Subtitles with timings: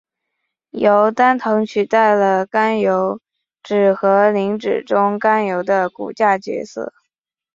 [0.71, 3.21] 由单糖取代了甘油
[3.61, 6.91] 酯和磷脂中甘油的骨架角色。